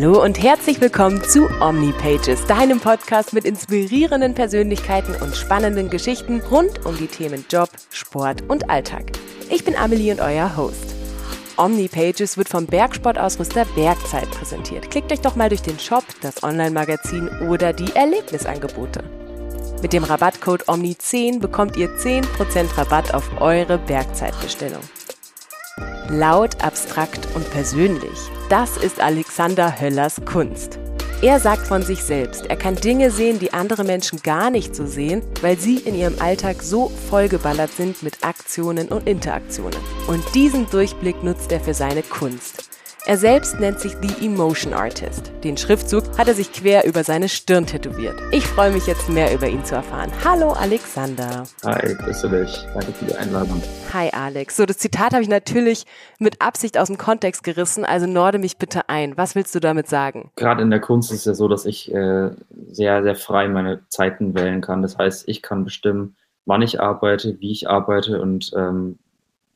[0.00, 6.86] Hallo und herzlich willkommen zu OmniPages, deinem Podcast mit inspirierenden Persönlichkeiten und spannenden Geschichten rund
[6.86, 9.10] um die Themen Job, Sport und Alltag.
[9.50, 10.94] Ich bin Amelie und euer Host.
[11.56, 14.88] OmniPages wird vom Bergsportausrüster Bergzeit präsentiert.
[14.88, 19.02] Klickt euch doch mal durch den Shop, das Online-Magazin oder die Erlebnisangebote.
[19.82, 24.82] Mit dem Rabattcode OMNI10 bekommt ihr 10% Rabatt auf eure Bergzeitbestellung.
[26.08, 28.18] Laut, abstrakt und persönlich.
[28.48, 30.78] Das ist Alexander Höllers Kunst.
[31.20, 34.86] Er sagt von sich selbst, er kann Dinge sehen, die andere Menschen gar nicht so
[34.86, 39.80] sehen, weil sie in ihrem Alltag so vollgeballert sind mit Aktionen und Interaktionen.
[40.06, 42.67] Und diesen Durchblick nutzt er für seine Kunst.
[43.08, 45.32] Er selbst nennt sich The Emotion Artist.
[45.42, 48.20] Den Schriftzug hat er sich quer über seine Stirn tätowiert.
[48.32, 50.12] Ich freue mich jetzt mehr über ihn zu erfahren.
[50.26, 51.44] Hallo Alexander.
[51.64, 52.66] Hi, grüße dich.
[52.74, 53.62] Danke für die Einladung.
[53.94, 54.58] Hi Alex.
[54.58, 55.86] So, das Zitat habe ich natürlich
[56.18, 59.16] mit Absicht aus dem Kontext gerissen, also norde mich bitte ein.
[59.16, 60.30] Was willst du damit sagen?
[60.36, 62.32] Gerade in der Kunst ist es ja so, dass ich äh,
[62.66, 64.82] sehr, sehr frei meine Zeiten wählen kann.
[64.82, 68.98] Das heißt, ich kann bestimmen, wann ich arbeite, wie ich arbeite und ähm,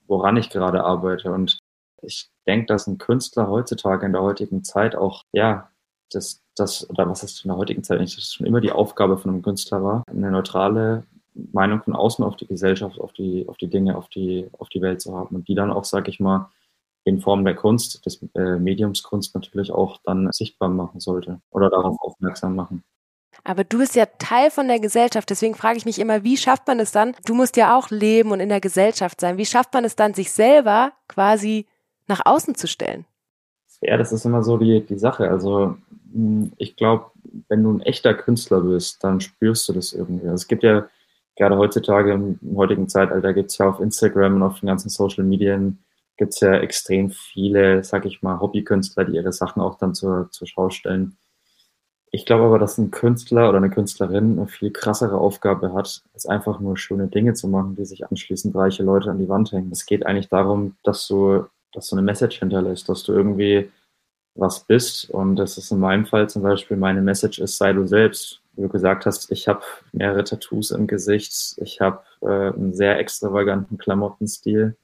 [0.06, 1.32] woran ich gerade arbeite.
[1.32, 1.58] Und
[2.02, 5.70] ich denke, dass ein Künstler heutzutage in der heutigen Zeit auch, ja,
[6.10, 9.18] das, das, oder was ist in der heutigen Zeit eigentlich, das schon immer die Aufgabe
[9.18, 13.56] von einem Künstler war, eine neutrale Meinung von außen auf die Gesellschaft, auf die, auf
[13.56, 16.20] die Dinge, auf die, auf die Welt zu haben und die dann auch, sag ich
[16.20, 16.50] mal,
[17.04, 21.68] in Form der Kunst, des äh, Mediums Kunst natürlich auch dann sichtbar machen sollte oder
[21.68, 22.84] darauf aufmerksam machen.
[23.44, 26.66] Aber du bist ja Teil von der Gesellschaft, deswegen frage ich mich immer, wie schafft
[26.68, 27.14] man es dann?
[27.24, 29.38] Du musst ja auch leben und in der Gesellschaft sein.
[29.38, 31.66] Wie schafft man es dann, sich selber quasi
[32.06, 33.04] nach außen zu stellen?
[33.80, 35.28] Ja, das ist immer so die, die Sache.
[35.28, 35.76] Also
[36.12, 37.06] hm, ich glaube,
[37.48, 40.24] wenn du ein echter Künstler bist, dann spürst du das irgendwie.
[40.24, 40.86] Also es gibt ja
[41.36, 45.24] gerade heutzutage im, heutigen Zeitalter gibt es ja auf Instagram und auf den ganzen Social
[45.24, 45.78] Medien
[46.16, 50.28] gibt es ja extrem viele, sag ich mal, Hobbykünstler, die ihre Sachen auch dann zur,
[50.30, 51.16] zur Schau stellen.
[52.14, 56.26] Ich glaube aber, dass ein Künstler oder eine Künstlerin eine viel krassere Aufgabe hat, als
[56.26, 59.72] einfach nur schöne Dinge zu machen, die sich anschließend reiche Leute an die Wand hängen.
[59.72, 63.70] Es geht eigentlich darum, dass du dass du eine Message hinterlässt, dass du irgendwie
[64.34, 65.10] was bist.
[65.10, 68.40] Und das ist in meinem Fall zum Beispiel, meine Message ist, sei du selbst.
[68.54, 69.62] Wie du gesagt hast, ich habe
[69.92, 74.76] mehrere Tattoos im Gesicht, ich habe äh, einen sehr extravaganten Klamottenstil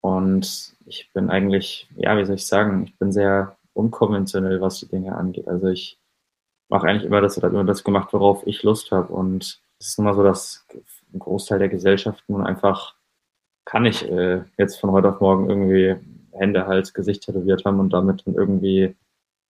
[0.00, 4.88] und ich bin eigentlich, ja, wie soll ich sagen, ich bin sehr unkonventionell, was die
[4.88, 5.46] Dinge angeht.
[5.46, 5.98] Also ich
[6.68, 9.12] mache eigentlich immer das, immer das gemacht, worauf ich Lust habe.
[9.12, 10.66] Und es ist immer so, dass
[11.12, 12.94] ein Großteil der Gesellschaft nun einfach
[13.64, 15.96] kann ich äh, jetzt von heute auf morgen irgendwie
[16.36, 18.94] Hände, Hals, Gesicht tätowiert haben und damit dann irgendwie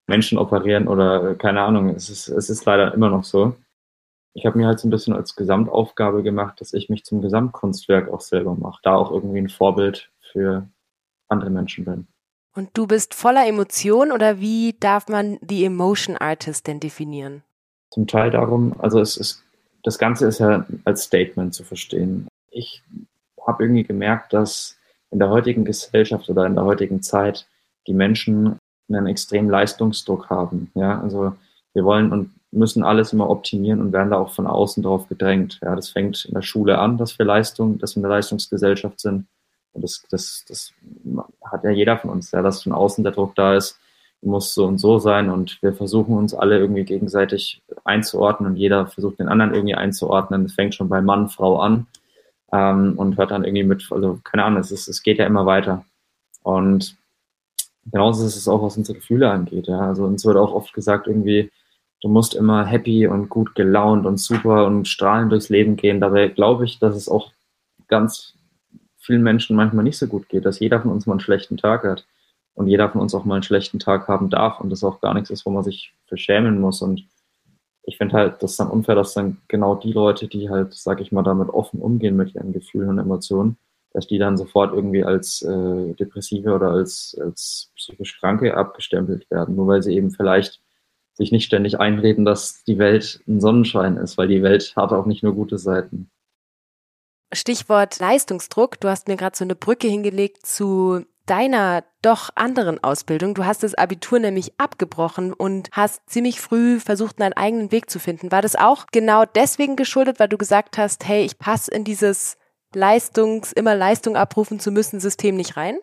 [0.06, 1.90] Menschen operieren oder äh, keine Ahnung.
[1.90, 3.54] Es ist, es ist leider immer noch so.
[4.34, 8.12] Ich habe mir halt so ein bisschen als Gesamtaufgabe gemacht, dass ich mich zum Gesamtkunstwerk
[8.12, 10.68] auch selber mache, da auch irgendwie ein Vorbild für
[11.28, 12.06] andere Menschen bin.
[12.54, 17.42] Und du bist voller Emotion oder wie darf man die Emotion Artist denn definieren?
[17.90, 19.44] Zum Teil darum, also es ist,
[19.82, 22.28] das Ganze ist ja als Statement zu verstehen.
[22.50, 22.82] Ich
[23.46, 24.78] habe irgendwie gemerkt, dass
[25.10, 27.46] in der heutigen Gesellschaft oder in der heutigen Zeit
[27.86, 28.58] die Menschen
[28.88, 30.70] einen extremen Leistungsdruck haben.
[30.74, 31.34] Ja, also
[31.74, 35.58] wir wollen und müssen alles immer optimieren und werden da auch von außen drauf gedrängt.
[35.62, 39.26] Ja, das fängt in der Schule an, dass wir Leistung, dass wir eine Leistungsgesellschaft sind.
[39.72, 40.72] Und das, das, das
[41.44, 43.78] hat ja jeder von uns, ja, dass von außen der Druck da ist,
[44.22, 48.86] muss so und so sein und wir versuchen uns alle irgendwie gegenseitig einzuordnen und jeder
[48.86, 50.44] versucht den anderen irgendwie einzuordnen.
[50.44, 51.86] Das fängt schon bei Mann, Frau an
[52.52, 55.46] ähm, und hört dann irgendwie mit, also keine Ahnung, es, ist, es geht ja immer
[55.46, 55.84] weiter.
[56.42, 56.96] Und
[57.90, 59.66] genauso ist es auch, was unsere Gefühle angeht.
[59.66, 59.80] Ja?
[59.80, 61.50] Also uns wird auch oft gesagt, irgendwie,
[62.02, 66.00] du musst immer happy und gut gelaunt und super und strahlend durchs Leben gehen.
[66.00, 67.32] Dabei glaube ich, dass es auch
[67.88, 68.34] ganz
[68.98, 71.84] vielen Menschen manchmal nicht so gut geht, dass jeder von uns mal einen schlechten Tag
[71.84, 72.06] hat
[72.54, 75.14] und jeder von uns auch mal einen schlechten Tag haben darf und das auch gar
[75.14, 76.82] nichts ist, wo man sich verschämen muss.
[76.82, 77.06] Und
[77.86, 81.00] ich finde halt, das ist dann unfair, dass dann genau die Leute, die halt, sag
[81.00, 83.56] ich mal, damit offen umgehen mit ihren Gefühlen und Emotionen,
[83.92, 89.54] dass die dann sofort irgendwie als äh, Depressive oder als, als psychisch Kranke abgestempelt werden,
[89.54, 90.60] nur weil sie eben vielleicht
[91.14, 95.06] sich nicht ständig einreden, dass die Welt ein Sonnenschein ist, weil die Welt hat auch
[95.06, 96.10] nicht nur gute Seiten.
[97.32, 98.80] Stichwort Leistungsdruck.
[98.80, 103.34] Du hast mir gerade so eine Brücke hingelegt zu deiner doch anderen Ausbildung.
[103.34, 107.98] Du hast das Abitur nämlich abgebrochen und hast ziemlich früh versucht, einen eigenen Weg zu
[107.98, 108.32] finden.
[108.32, 112.38] War das auch genau deswegen geschuldet, weil du gesagt hast, hey, ich passe in dieses
[112.74, 115.78] Leistungs, immer Leistung abrufen zu müssen System nicht rein?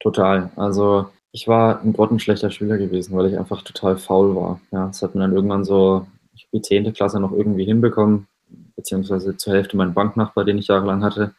[0.00, 0.50] Total.
[0.56, 4.60] Also ich war ein grottenschlechter Schüler gewesen, weil ich einfach total faul war.
[4.70, 8.28] Ja, das hat mir dann irgendwann so, ich die zehnte Klasse noch irgendwie hinbekommen,
[8.76, 11.34] beziehungsweise zur Hälfte mein Banknachbar, den ich jahrelang hatte.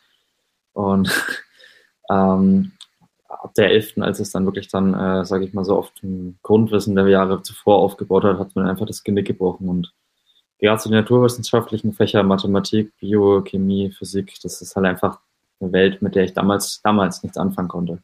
[0.74, 1.12] Und
[2.10, 2.72] ähm,
[3.44, 6.38] ab der 11., als es dann wirklich dann, äh, sage ich mal so, auf dem
[6.44, 9.68] Grundwissen der Jahre zuvor aufgebaut hat, hat man einfach das Genick gebrochen.
[9.68, 9.94] Und
[10.60, 15.20] gerade zu den naturwissenschaftlichen Fächern, Mathematik, Biochemie, Physik, das ist halt einfach
[15.60, 18.00] eine Welt, mit der ich damals, damals nichts anfangen konnte.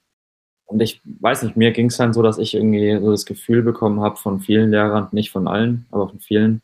[0.66, 3.64] Und ich weiß nicht, mir ging es dann so, dass ich irgendwie so das Gefühl
[3.64, 6.62] bekommen habe von vielen Lehrern, nicht von allen, aber von vielen,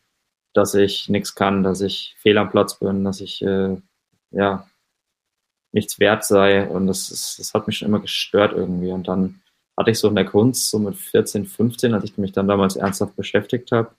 [0.54, 3.78] dass ich nichts kann, dass ich fehl am Platz bin, dass ich äh,
[4.32, 4.68] ja
[5.76, 6.68] nichts wert sei.
[6.68, 8.92] Und das, ist, das hat mich schon immer gestört irgendwie.
[8.92, 9.42] Und dann
[9.78, 12.78] hatte ich so in der Kunst, so mit 14, 15, als ich mich dann damals
[12.78, 13.92] ernsthaft beschäftigt habe,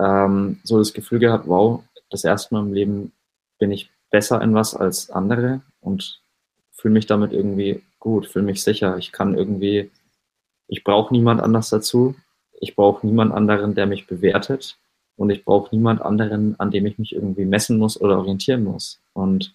[0.00, 3.12] ähm, so das Gefühl gehabt, wow, das erste Mal im Leben
[3.58, 6.20] bin ich besser in was als andere und
[6.72, 8.98] fühle mich damit irgendwie gut, fühle mich sicher.
[8.98, 9.90] Ich kann irgendwie,
[10.68, 12.14] ich brauche niemand anders dazu.
[12.60, 14.76] Ich brauche niemand anderen, der mich bewertet.
[15.16, 19.00] Und ich brauche niemand anderen, an dem ich mich irgendwie messen muss oder orientieren muss.
[19.14, 19.54] Und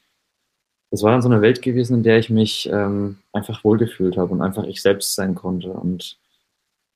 [0.94, 4.32] das war dann so eine Welt gewesen, in der ich mich ähm, einfach wohlgefühlt habe
[4.32, 5.70] und einfach ich selbst sein konnte.
[5.70, 6.20] Und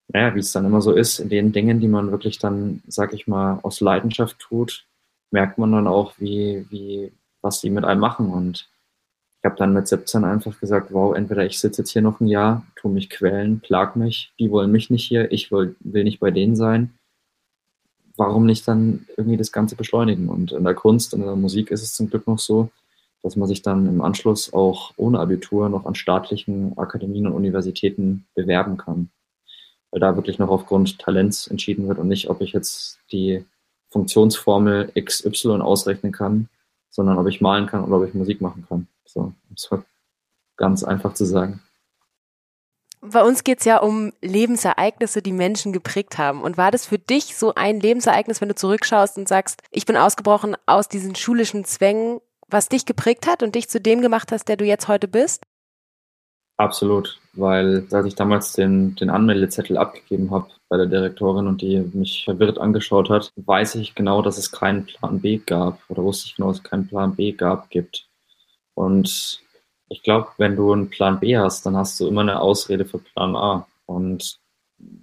[0.10, 3.12] naja, wie es dann immer so ist, in den Dingen, die man wirklich dann, sag
[3.16, 4.86] ich mal, aus Leidenschaft tut,
[5.32, 7.12] merkt man dann auch, wie, wie,
[7.42, 8.30] was die mit einem machen.
[8.30, 8.70] Und
[9.42, 12.28] ich habe dann mit 17 einfach gesagt, wow, entweder ich sitze jetzt hier noch ein
[12.28, 16.20] Jahr, tu mich quälen, plag mich, die wollen mich nicht hier, ich will, will nicht
[16.20, 16.94] bei denen sein.
[18.16, 20.30] Warum nicht dann irgendwie das Ganze beschleunigen?
[20.30, 22.70] Und in der Kunst, in der Musik ist es zum Glück noch so,
[23.24, 28.26] dass man sich dann im Anschluss auch ohne Abitur noch an staatlichen Akademien und Universitäten
[28.36, 29.10] bewerben kann.
[29.92, 33.46] Weil da wirklich noch aufgrund Talents entschieden wird und nicht, ob ich jetzt die
[33.90, 36.50] Funktionsformel XY ausrechnen kann,
[36.90, 38.88] sondern ob ich malen kann oder ob ich Musik machen kann.
[39.06, 39.70] So, um es
[40.58, 41.62] ganz einfach zu sagen.
[43.02, 46.42] Bei uns geht es ja um Lebensereignisse, die Menschen geprägt haben.
[46.42, 49.96] Und war das für dich so ein Lebensereignis, wenn du zurückschaust und sagst, ich bin
[49.96, 54.48] ausgebrochen aus diesen schulischen Zwängen, was dich geprägt hat und dich zu dem gemacht hast,
[54.48, 55.44] der du jetzt heute bist?
[56.58, 61.80] Absolut, weil als ich damals den, den Anmeldezettel abgegeben habe bei der Direktorin und die
[61.94, 66.28] mich verwirrt angeschaut hat, weiß ich genau, dass es keinen Plan B gab oder wusste
[66.28, 68.08] ich genau, dass es keinen Plan B gab, gibt.
[68.74, 69.40] Und
[69.90, 72.98] ich glaube, wenn du einen Plan B hast, dann hast du immer eine Ausrede für
[72.98, 73.68] Plan A.
[73.86, 74.40] Und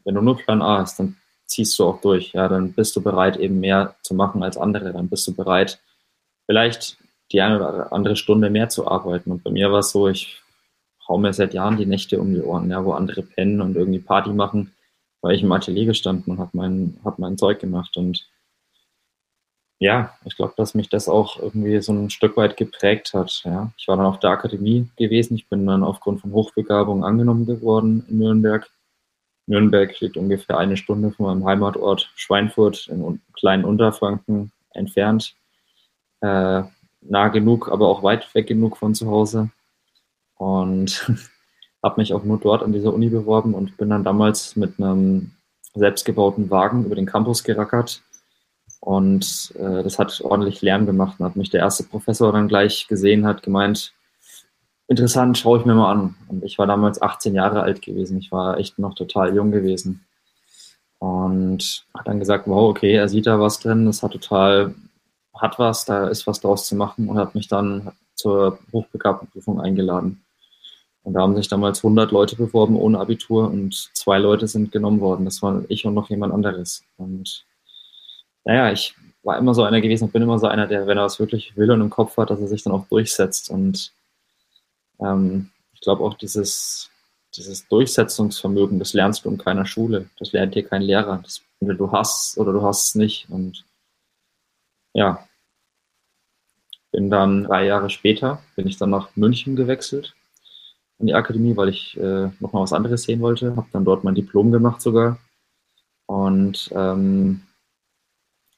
[0.05, 2.33] wenn du nur Plan A hast, dann ziehst du auch durch.
[2.33, 4.93] Ja, dann bist du bereit, eben mehr zu machen als andere.
[4.93, 5.81] Dann bist du bereit,
[6.47, 6.99] vielleicht
[7.33, 9.31] die eine oder andere Stunde mehr zu arbeiten.
[9.31, 10.41] Und bei mir war es so, ich
[11.09, 13.99] hau mir seit Jahren die Nächte um die Ohren, ja, wo andere pennen und irgendwie
[13.99, 14.73] Party machen,
[15.21, 17.97] weil ich im Atelier gestanden und habe mein, hab mein Zeug gemacht.
[17.97, 18.27] Und
[19.79, 23.43] ja, ich glaube, dass mich das auch irgendwie so ein Stück weit geprägt hat.
[23.45, 23.73] Ja.
[23.77, 25.35] Ich war dann auf der Akademie gewesen.
[25.35, 28.71] Ich bin dann aufgrund von Hochbegabung angenommen geworden in Nürnberg.
[29.47, 35.35] Nürnberg liegt ungefähr eine Stunde von meinem Heimatort Schweinfurt in kleinen Unterfranken entfernt.
[36.21, 36.63] Äh,
[37.09, 39.51] nah genug, aber auch weit weg genug von zu Hause.
[40.37, 41.11] Und
[41.83, 45.33] habe mich auch nur dort an dieser Uni beworben und bin dann damals mit einem
[45.75, 48.03] selbstgebauten Wagen über den Campus gerackert.
[48.81, 51.19] Und äh, das hat ordentlich Lärm gemacht.
[51.19, 53.95] Und hat mich der erste Professor dann gleich gesehen, hat gemeint,
[54.89, 56.15] interessant, schaue ich mir mal an.
[56.29, 58.19] Und ich war damals 18 Jahre alt gewesen.
[58.19, 60.05] Ich war echt noch total jung gewesen.
[60.99, 64.75] Und hat dann gesagt, wow, okay, er sieht da was drin, das hat total
[65.35, 70.25] hat was, da ist was draus zu machen und hat mich dann zur Hochbegabtenprüfung eingeladen.
[71.03, 75.01] Und da haben sich damals 100 Leute beworben ohne Abitur und zwei Leute sind genommen
[75.01, 75.27] worden.
[75.27, 76.83] Das waren ich und noch jemand anderes.
[76.97, 77.45] Und
[78.45, 81.05] naja, ich war immer so einer gewesen und bin immer so einer, der, wenn er
[81.05, 83.51] was wirklich will und im Kopf hat, dass er sich dann auch durchsetzt.
[83.51, 83.93] Und
[84.99, 86.91] ähm, ich glaube auch dieses,
[87.37, 90.09] dieses Durchsetzungsvermögen, das lernst du in keiner Schule.
[90.19, 91.21] Das lernt dir kein Lehrer.
[91.23, 93.27] Das, du hast oder du hast es nicht.
[93.29, 93.65] Und
[94.95, 95.29] ja,
[96.93, 100.15] bin dann drei Jahre später, bin ich dann nach München gewechselt
[100.99, 103.57] in die Akademie, weil ich äh, nochmal was anderes sehen wollte.
[103.57, 105.19] Habe dann dort mein Diplom gemacht sogar.
[106.07, 107.43] Und ähm,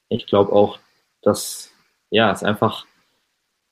[0.09, 0.79] ich glaube auch,
[1.23, 1.71] dass
[2.11, 2.87] ja, es einfach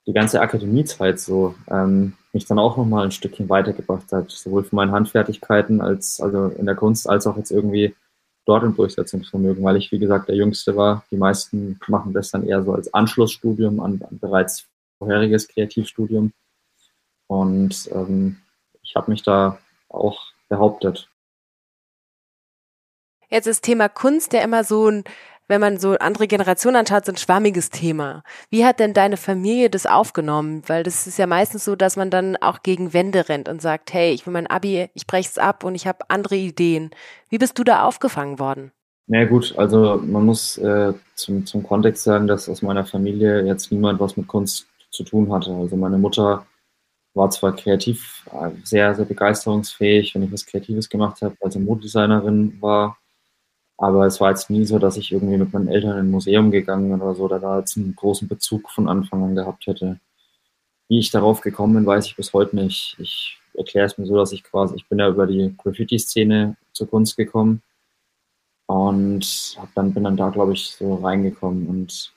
[0.06, 4.76] die ganze Akademiezeit so ähm, mich dann auch nochmal ein Stückchen weitergebracht hat, sowohl für
[4.76, 7.94] meine Handfertigkeiten als also in der Kunst als auch jetzt irgendwie
[8.46, 11.04] dort im Durchsetzungsvermögen, weil ich, wie gesagt, der Jüngste war.
[11.10, 14.66] Die meisten machen das dann eher so als Anschlussstudium an, an bereits
[14.98, 16.32] vorheriges Kreativstudium.
[17.26, 18.36] Und ähm,
[18.82, 19.58] ich habe mich da
[19.88, 21.08] auch behauptet.
[23.30, 25.04] Jetzt ist Thema Kunst ja immer so ein
[25.48, 28.22] wenn man so andere Generationen anschaut, so ein schwammiges Thema.
[28.50, 30.62] Wie hat denn deine Familie das aufgenommen?
[30.66, 33.92] Weil das ist ja meistens so, dass man dann auch gegen Wände rennt und sagt,
[33.92, 36.90] hey, ich will mein Abi, ich brech's ab und ich habe andere Ideen.
[37.28, 38.72] Wie bist du da aufgefangen worden?
[39.06, 43.44] Na ja, gut, also man muss äh, zum, zum Kontext sagen, dass aus meiner Familie
[43.44, 45.52] jetzt niemand was mit Kunst zu tun hatte.
[45.52, 46.46] Also meine Mutter
[47.12, 52.56] war zwar kreativ äh, sehr, sehr begeisterungsfähig, wenn ich was Kreatives gemacht habe, als Modedesignerin
[52.60, 52.96] war,
[53.76, 56.50] aber es war jetzt nie so, dass ich irgendwie mit meinen Eltern in ein Museum
[56.50, 59.98] gegangen bin oder so, oder da jetzt einen großen Bezug von Anfang an gehabt hätte.
[60.88, 62.96] Wie ich darauf gekommen bin, weiß ich bis heute nicht.
[62.98, 66.88] Ich erkläre es mir so, dass ich quasi, ich bin ja über die Graffiti-Szene zur
[66.88, 67.62] Kunst gekommen
[68.66, 71.66] und hab dann, bin dann da, glaube ich, so reingekommen.
[71.66, 72.12] Und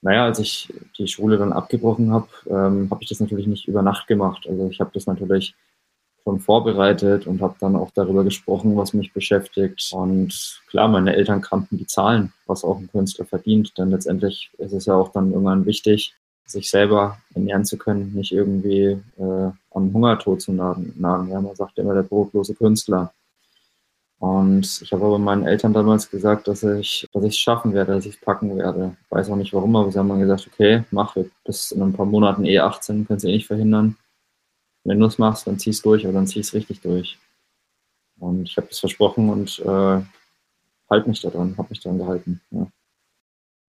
[0.00, 3.82] naja, als ich die Schule dann abgebrochen habe, ähm, habe ich das natürlich nicht über
[3.82, 4.46] Nacht gemacht.
[4.48, 5.54] Also ich habe das natürlich
[6.24, 9.90] schon vorbereitet und habe dann auch darüber gesprochen, was mich beschäftigt.
[9.92, 13.76] Und klar, meine Eltern kannten die Zahlen, was auch ein Künstler verdient.
[13.78, 16.14] Denn letztendlich ist es ja auch dann irgendwann wichtig,
[16.46, 20.94] sich selber ernähren zu können, nicht irgendwie äh, am Hungertod zu nagen.
[21.00, 23.12] Ja, man sagt immer der brotlose Künstler.
[24.18, 27.94] Und ich habe aber meinen Eltern damals gesagt, dass ich dass ich es schaffen werde,
[27.94, 28.96] dass ich es packen werde.
[29.10, 32.06] Weiß auch nicht warum, aber sie haben dann gesagt, okay, mach, bis in ein paar
[32.06, 33.96] Monaten eh 18, kannst du eh nicht verhindern.
[34.84, 37.18] Wenn du es machst, dann zieh's durch, aber dann zieh's richtig durch.
[38.18, 40.02] Und ich habe das versprochen und äh,
[40.90, 42.40] halt mich daran, habe mich daran gehalten.
[42.50, 42.66] Ja.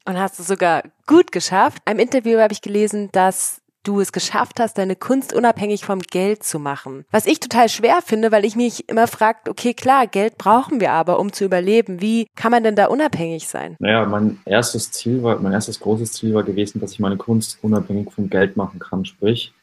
[0.05, 1.81] Und hast du sogar gut geschafft.
[1.89, 6.43] Im Interview habe ich gelesen, dass du es geschafft hast, deine Kunst unabhängig vom Geld
[6.43, 7.05] zu machen.
[7.11, 10.91] Was ich total schwer finde, weil ich mich immer fragt, okay, klar, Geld brauchen wir
[10.91, 12.01] aber, um zu überleben.
[12.01, 13.75] Wie kann man denn da unabhängig sein?
[13.79, 17.59] Naja, mein erstes Ziel war, mein erstes großes Ziel war gewesen, dass ich meine Kunst
[17.61, 19.05] unabhängig vom Geld machen kann.
[19.05, 19.53] Sprich,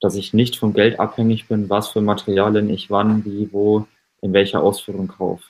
[0.00, 3.86] dass ich nicht vom Geld abhängig bin, was für Materialien ich wann, wie, wo,
[4.20, 5.44] in welcher Ausführung kaufe.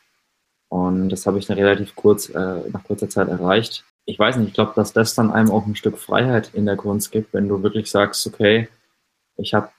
[0.69, 4.55] Und das habe ich relativ kurz, äh, nach kurzer Zeit erreicht ich weiß nicht, ich
[4.55, 7.63] glaube, dass das dann einem auch ein Stück Freiheit in der Kunst gibt, wenn du
[7.63, 8.69] wirklich sagst, okay,
[9.37, 9.71] ich habe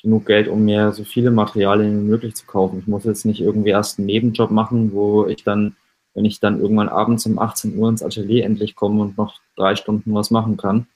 [0.00, 2.78] genug Geld, um mir so viele Materialien wie möglich zu kaufen.
[2.78, 5.76] Ich muss jetzt nicht irgendwie erst einen Nebenjob machen, wo ich dann,
[6.14, 9.76] wenn ich dann irgendwann abends um 18 Uhr ins Atelier endlich komme und noch drei
[9.76, 10.86] Stunden was machen kann,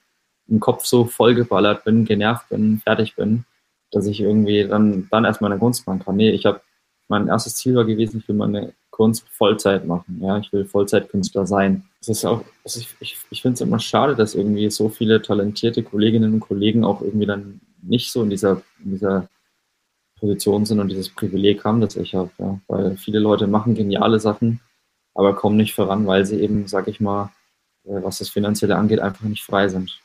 [0.49, 3.45] im Kopf so vollgeballert bin, genervt bin, fertig bin,
[3.91, 6.17] dass ich irgendwie dann, dann erst meine Kunst machen kann.
[6.17, 6.61] Nee, ich habe,
[7.09, 10.21] mein erstes Ziel war gewesen, ich will meine Kunst Vollzeit machen.
[10.23, 11.85] Ja, ich will Vollzeitkünstler sein.
[12.01, 15.23] Es ist auch, also ich, ich, ich finde es immer schade, dass irgendwie so viele
[15.23, 19.29] talentierte Kolleginnen und Kollegen auch irgendwie dann nicht so in dieser, in dieser
[20.19, 22.31] Position sind und dieses Privileg haben, das ich habe.
[22.39, 22.61] Ja.
[22.67, 24.61] Weil viele Leute machen geniale Sachen,
[25.15, 27.31] aber kommen nicht voran, weil sie eben, sag ich mal,
[27.85, 30.01] äh, was das Finanzielle angeht, einfach nicht frei sind.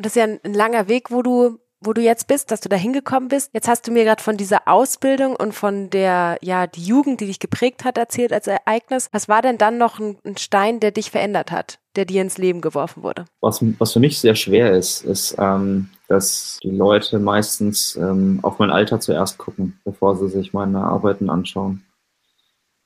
[0.00, 2.60] Und das ist ja ein, ein langer Weg, wo du wo du jetzt bist, dass
[2.60, 3.50] du da hingekommen bist.
[3.52, 7.26] Jetzt hast du mir gerade von dieser Ausbildung und von der, ja, die Jugend, die
[7.26, 9.08] dich geprägt hat, erzählt als Ereignis.
[9.12, 12.38] Was war denn dann noch ein, ein Stein, der dich verändert hat, der dir ins
[12.38, 13.26] Leben geworfen wurde?
[13.42, 18.58] Was, was für mich sehr schwer ist, ist, ähm, dass die Leute meistens ähm, auf
[18.58, 21.84] mein Alter zuerst gucken, bevor sie sich meine Arbeiten anschauen.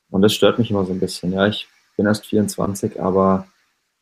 [0.09, 1.31] Und das stört mich immer so ein bisschen.
[1.31, 3.47] Ja, ich bin erst 24, aber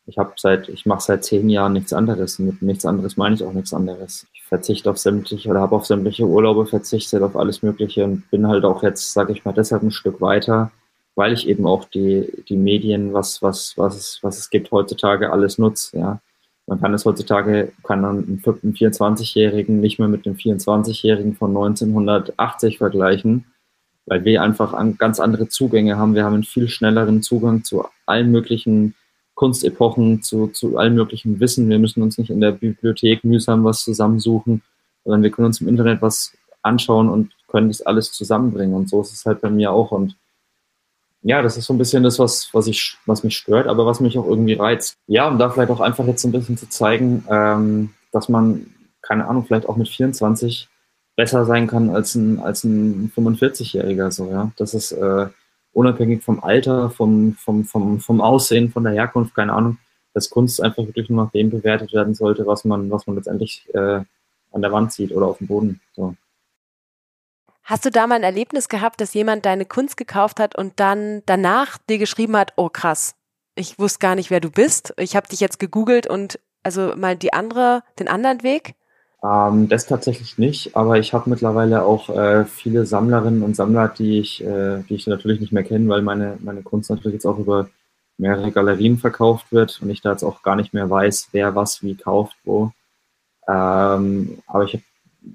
[0.05, 2.39] ich habe seit, ich mache seit zehn Jahren nichts anderes.
[2.39, 4.27] Mit nichts anderes meine ich auch nichts anderes.
[4.33, 8.47] Ich verzichte auf sämtliche oder habe auf sämtliche Urlaube verzichtet, auf alles Mögliche und bin
[8.47, 10.71] halt auch jetzt, sage ich mal, deshalb ein Stück weiter,
[11.15, 15.31] weil ich eben auch die, die Medien, was, was, was, es, was es gibt heutzutage,
[15.31, 15.97] alles nutze.
[15.97, 16.19] Ja.
[16.67, 22.77] Man kann es heutzutage, kann man einen 24-Jährigen nicht mehr mit dem 24-Jährigen von 1980
[22.77, 23.45] vergleichen,
[24.05, 26.15] weil wir einfach ganz andere Zugänge haben.
[26.15, 28.95] Wir haben einen viel schnelleren Zugang zu allen möglichen
[29.35, 31.69] Kunstepochen, zu, zu allem möglichen Wissen.
[31.69, 34.61] Wir müssen uns nicht in der Bibliothek mühsam was zusammensuchen,
[35.03, 38.75] sondern wir können uns im Internet was anschauen und können das alles zusammenbringen.
[38.75, 39.91] Und so ist es halt bei mir auch.
[39.91, 40.15] Und
[41.21, 43.99] ja, das ist so ein bisschen das, was, was, ich, was mich stört, aber was
[43.99, 44.97] mich auch irgendwie reizt.
[45.07, 48.67] Ja, um da vielleicht auch einfach jetzt so ein bisschen zu zeigen, ähm, dass man,
[49.01, 50.67] keine Ahnung, vielleicht auch mit 24
[51.15, 54.11] besser sein kann als ein, als ein 45-Jähriger.
[54.11, 54.51] So, ja.
[54.57, 55.27] Das ist, äh,
[55.73, 59.77] unabhängig vom Alter, vom, vom, vom, vom Aussehen, von der Herkunft, keine Ahnung,
[60.13, 63.67] dass Kunst einfach wirklich nur nach dem bewertet werden sollte, was man, was man letztendlich
[63.73, 64.01] äh,
[64.51, 65.81] an der Wand sieht oder auf dem Boden.
[65.95, 66.15] So.
[67.63, 71.23] Hast du da mal ein Erlebnis gehabt, dass jemand deine Kunst gekauft hat und dann
[71.25, 73.15] danach dir geschrieben hat, oh krass,
[73.55, 74.93] ich wusste gar nicht, wer du bist.
[74.97, 78.75] Ich habe dich jetzt gegoogelt und also mal die andere, den anderen Weg?
[79.23, 84.19] Ähm, das tatsächlich nicht, aber ich habe mittlerweile auch äh, viele Sammlerinnen und Sammler, die
[84.19, 87.39] ich, äh, die ich natürlich nicht mehr kenne, weil meine, meine Kunst natürlich jetzt auch
[87.39, 87.69] über
[88.17, 91.81] mehrere Galerien verkauft wird und ich da jetzt auch gar nicht mehr weiß, wer was
[91.83, 92.71] wie kauft, wo.
[93.47, 94.83] Ähm, aber ich habe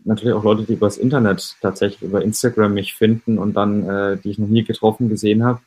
[0.04, 4.30] natürlich auch Leute, die übers Internet tatsächlich über Instagram mich finden und dann, äh, die
[4.30, 5.60] ich noch nie getroffen gesehen habe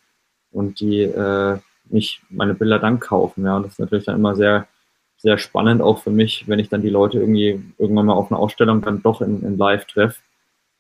[0.52, 3.46] und die äh, mich meine Bilder dann kaufen.
[3.46, 4.68] Ja, und das ist natürlich dann immer sehr
[5.22, 8.40] sehr spannend auch für mich, wenn ich dann die Leute irgendwie irgendwann mal auf einer
[8.40, 10.20] Ausstellung dann doch in, in Live treffe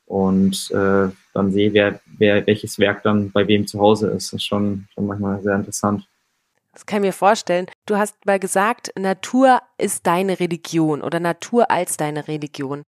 [0.05, 4.33] und äh, dann sehe, wer, wer welches Werk dann bei wem zu Hause ist.
[4.33, 6.07] Das ist schon, schon manchmal sehr interessant.
[6.73, 7.67] Das kann ich mir vorstellen.
[7.85, 12.83] Du hast mal gesagt, Natur ist deine Religion oder Natur als deine Religion.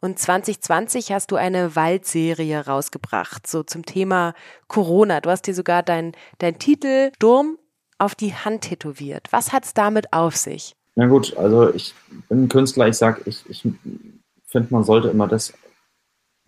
[0.00, 4.34] Und 2020 hast du eine Waldserie rausgebracht, so zum Thema
[4.68, 5.20] Corona.
[5.20, 7.58] Du hast dir sogar dein, dein Titel Sturm
[7.98, 9.26] auf die Hand tätowiert.
[9.32, 10.76] Was hat es damit auf sich?
[10.98, 11.94] Na gut, also ich
[12.28, 13.62] bin ein Künstler, ich sage, ich, ich
[14.46, 15.54] finde, man sollte immer das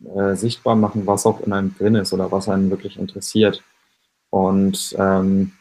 [0.04, 3.62] äh, sichtbar machen, was auch in einem drin ist oder was einen wirklich interessiert.
[4.28, 5.52] Und ähm,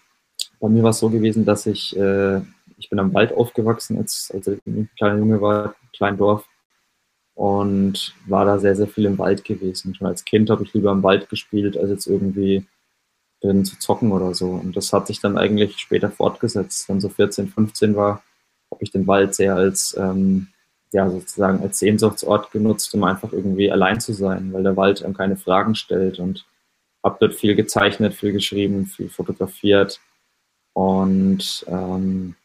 [0.60, 2.42] bei mir war es so gewesen, dass ich, äh,
[2.80, 6.48] ich bin am Wald aufgewachsen, als, als ich ein kleiner Junge war, klein Dorf
[7.36, 9.94] und war da sehr, sehr viel im Wald gewesen.
[9.94, 12.66] Schon als Kind habe ich lieber im Wald gespielt, als jetzt irgendwie
[13.40, 14.50] drin zu zocken oder so.
[14.50, 16.90] Und das hat sich dann eigentlich später fortgesetzt.
[16.90, 18.24] Wenn so 14, 15 war,
[18.72, 20.48] habe ich den Wald sehr als, ähm,
[20.92, 25.14] ja, sozusagen als Sehnsuchtsort genutzt, um einfach irgendwie allein zu sein, weil der Wald einem
[25.14, 26.46] keine Fragen stellt und
[27.04, 30.00] habe dort viel gezeichnet, viel geschrieben, viel fotografiert
[30.74, 32.36] und ähm,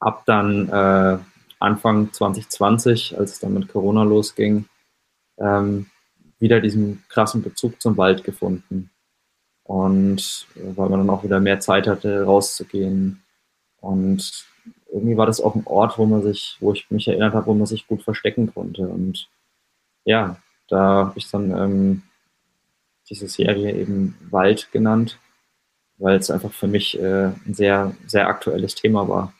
[0.00, 1.18] habe dann äh,
[1.58, 4.66] Anfang 2020, als es dann mit Corona losging,
[5.38, 5.86] ähm,
[6.38, 8.90] wieder diesen krassen Bezug zum Wald gefunden.
[9.62, 13.22] Und äh, weil man dann auch wieder mehr Zeit hatte, rauszugehen.
[13.80, 14.46] Und
[14.92, 17.54] irgendwie war das auch ein Ort, wo man sich, wo ich mich erinnert habe, wo
[17.54, 18.82] man sich gut verstecken konnte.
[18.88, 19.28] Und
[20.04, 20.36] ja,
[20.68, 22.02] da habe ich dann ähm,
[23.08, 25.18] diese Serie eben Wald genannt,
[25.98, 29.32] weil es einfach für mich äh, ein sehr, sehr aktuelles Thema war.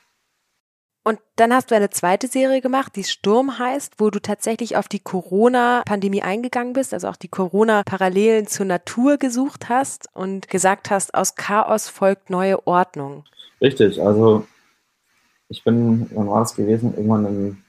[1.06, 4.88] Und dann hast du eine zweite Serie gemacht, die Sturm heißt, wo du tatsächlich auf
[4.88, 11.14] die Corona-Pandemie eingegangen bist, also auch die Corona-Parallelen zur Natur gesucht hast und gesagt hast,
[11.14, 13.24] aus Chaos folgt neue Ordnung.
[13.60, 14.46] Richtig, also
[15.48, 16.94] ich bin, wann war das gewesen?
[16.94, 17.64] Irgendwann im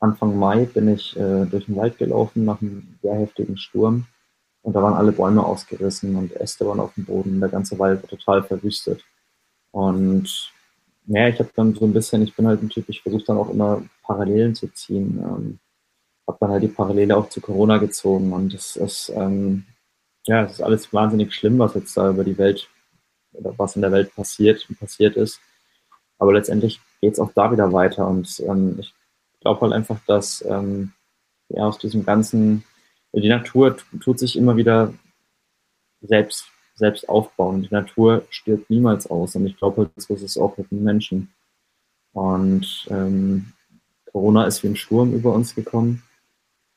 [0.00, 4.06] Anfang Mai bin ich äh, durch den Wald gelaufen nach einem sehr heftigen Sturm
[4.62, 8.02] und da waren alle Bäume ausgerissen und Äste waren auf dem Boden, der ganze Wald
[8.02, 9.02] war total verwüstet.
[9.70, 10.52] Und
[11.06, 13.38] ja, ich habe dann so ein bisschen, ich bin halt ein Typ, ich versuche dann
[13.38, 15.18] auch immer Parallelen zu ziehen.
[15.18, 15.58] Ähm,
[16.26, 19.64] habe dann halt die Parallele auch zu Corona gezogen und das ist, ähm,
[20.26, 22.68] ja, es ist alles wahnsinnig schlimm, was jetzt da über die Welt
[23.32, 25.40] oder was in der Welt passiert und passiert ist.
[26.18, 28.92] Aber letztendlich geht es auch da wieder weiter und ähm, ich
[29.40, 30.92] glaube halt einfach, dass ähm,
[31.48, 32.64] ja, aus diesem ganzen,
[33.12, 34.92] die Natur tut sich immer wieder
[36.00, 37.62] selbst selbst aufbauen.
[37.62, 39.34] Die Natur stirbt niemals aus.
[39.34, 41.34] Und ich glaube, halt, so ist es auch mit den Menschen.
[42.12, 43.52] Und ähm,
[44.12, 46.04] Corona ist wie ein Sturm über uns gekommen.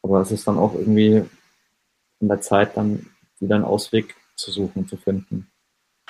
[0.01, 1.23] Aber es ist dann auch irgendwie
[2.19, 3.05] in der Zeit dann
[3.39, 5.50] wieder einen Ausweg zu suchen, zu finden.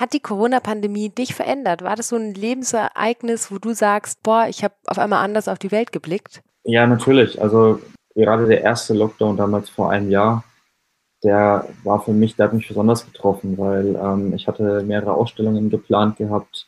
[0.02, 1.84] Hat die Corona-Pandemie dich verändert?
[1.84, 5.60] War das so ein Lebensereignis, wo du sagst, boah, ich habe auf einmal anders auf
[5.60, 6.42] die Welt geblickt?
[6.64, 7.40] Ja, natürlich.
[7.40, 7.80] Also
[8.16, 10.44] gerade der erste Lockdown damals vor einem Jahr,
[11.24, 15.70] der war für mich, der hat mich besonders getroffen, weil ähm, ich hatte mehrere Ausstellungen
[15.70, 16.68] geplant gehabt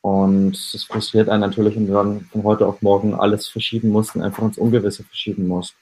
[0.00, 4.16] und es frustriert einen natürlich, wenn du dann von heute auf morgen alles verschieben musst
[4.16, 5.76] und einfach ins Ungewisse verschieben musst.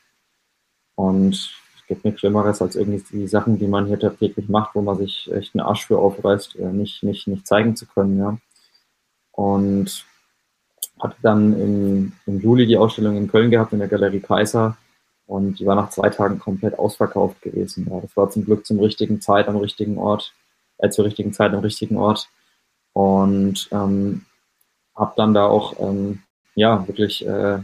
[0.95, 1.62] Und
[1.93, 5.31] gibt nichts Schlimmeres als irgendwie die Sachen, die man hier tagtäglich macht, wo man sich
[5.31, 8.39] echt einen Arsch für aufreißt, äh, nicht, nicht, nicht zeigen zu können, ja.
[9.33, 10.07] Und
[10.99, 14.79] hatte dann im, im Juli die Ausstellung in Köln gehabt in der Galerie Kaiser
[15.27, 17.87] und die war nach zwei Tagen komplett ausverkauft gewesen.
[17.91, 20.33] Ja, das war zum Glück zum richtigen Zeit am richtigen Ort,
[20.79, 22.29] äh, zur richtigen Zeit am richtigen Ort.
[22.95, 24.25] Und ähm,
[24.95, 26.23] habe dann da auch, ähm,
[26.55, 27.59] ja, wirklich, äh,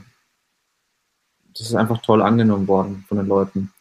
[1.55, 3.73] das ist einfach toll angenommen worden von den Leuten.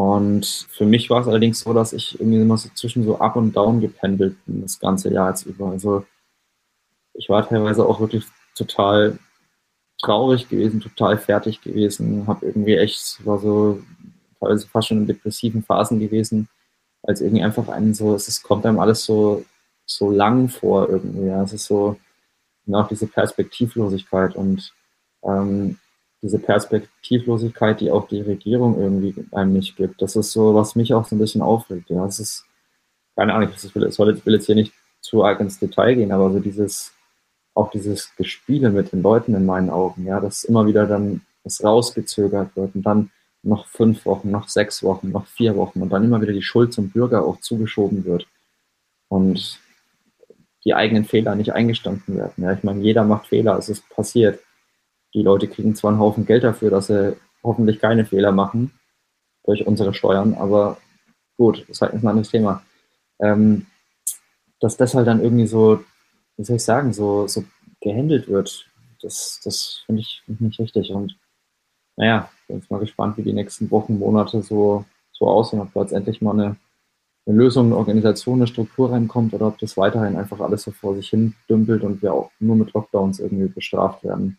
[0.00, 3.36] Und für mich war es allerdings so, dass ich irgendwie immer so zwischen so up
[3.36, 5.68] und down gependelt bin, das ganze Jahr jetzt über.
[5.68, 6.06] Also
[7.12, 9.18] ich war teilweise auch wirklich total
[9.98, 13.82] traurig gewesen, total fertig gewesen, habe irgendwie echt, war so
[14.38, 16.48] teilweise fast schon in depressiven Phasen gewesen,
[17.02, 19.44] als irgendwie einfach einen so, es kommt einem alles so,
[19.84, 21.98] so lang vor irgendwie, ja, es ist so,
[22.72, 24.72] auch diese Perspektivlosigkeit und
[25.24, 25.76] ähm,
[26.22, 30.92] diese Perspektivlosigkeit, die auch die Regierung irgendwie einem nicht gibt, das ist so, was mich
[30.92, 32.44] auch so ein bisschen aufregt, ja, es ist,
[33.16, 36.30] keine Ahnung, ich will, ich will jetzt hier nicht zu arg ins Detail gehen, aber
[36.30, 36.92] so dieses,
[37.54, 41.64] auch dieses Gespiele mit den Leuten in meinen Augen, ja, dass immer wieder dann es
[41.64, 43.10] rausgezögert wird und dann
[43.42, 46.72] noch fünf Wochen, noch sechs Wochen, noch vier Wochen und dann immer wieder die Schuld
[46.72, 48.26] zum Bürger auch zugeschoben wird
[49.08, 49.58] und
[50.64, 52.44] die eigenen Fehler nicht eingestanden werden.
[52.44, 54.40] Ja, ich meine, jeder macht Fehler, es ist passiert.
[55.14, 58.72] Die Leute kriegen zwar einen Haufen Geld dafür, dass sie hoffentlich keine Fehler machen
[59.44, 60.76] durch unsere Steuern, aber
[61.36, 62.62] gut, das ist halt ein anderes Thema.
[63.20, 63.66] Ähm,
[64.60, 65.82] dass das halt dann irgendwie so
[66.40, 67.44] wie soll ich sagen, so, so
[67.82, 68.66] gehandelt wird.
[69.02, 70.90] Das, das finde ich nicht richtig.
[70.90, 71.18] Und
[71.96, 75.82] naja, bin jetzt mal gespannt, wie die nächsten Wochen, Monate so, so aussehen, ob da
[75.82, 76.56] jetzt endlich mal eine,
[77.26, 80.94] eine Lösung, eine Organisation, eine Struktur reinkommt oder ob das weiterhin einfach alles so vor
[80.94, 84.38] sich hin dümpelt und wir auch nur mit Lockdowns irgendwie bestraft werden.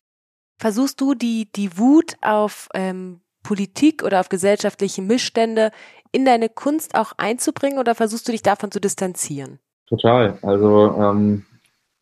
[0.61, 5.71] Versuchst du die, die Wut auf ähm, Politik oder auf gesellschaftliche Missstände
[6.11, 9.57] in deine Kunst auch einzubringen oder versuchst du dich davon zu distanzieren?
[9.87, 10.37] Total.
[10.43, 11.47] Also ähm,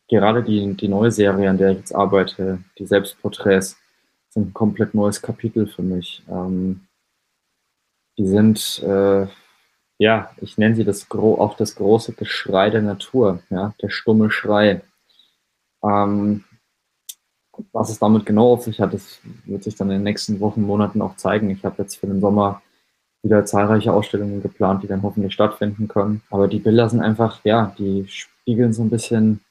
[0.10, 3.78] gerade die, die neue Serie, an der ich jetzt arbeite, die Selbstporträts,
[4.28, 6.22] sind ein komplett neues Kapitel für mich.
[6.28, 6.82] Ähm,
[8.18, 9.26] die sind, äh,
[10.00, 14.82] ja, ich nenne sie das auch das große Geschrei der Natur, ja, der stumme Schrei.
[15.82, 16.44] Ähm,
[17.72, 20.62] was es damit genau auf sich hat, das wird sich dann in den nächsten Wochen,
[20.62, 21.50] Monaten auch zeigen.
[21.50, 22.62] Ich habe jetzt für den Sommer
[23.22, 26.22] wieder zahlreiche Ausstellungen geplant, die dann hoffentlich stattfinden können.
[26.30, 29.42] Aber die Bilder sind einfach, ja, die spiegeln so ein bisschen